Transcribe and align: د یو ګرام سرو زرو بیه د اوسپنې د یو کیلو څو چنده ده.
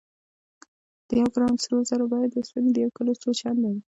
د 1.07 1.09
یو 1.19 1.27
ګرام 1.35 1.55
سرو 1.63 1.77
زرو 1.89 2.05
بیه 2.11 2.27
د 2.31 2.33
اوسپنې 2.39 2.69
د 2.71 2.77
یو 2.83 2.91
کیلو 2.97 3.13
څو 3.21 3.29
چنده 3.39 3.69
ده. 3.75 3.81